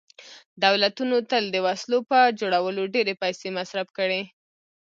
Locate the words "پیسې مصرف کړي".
3.21-4.21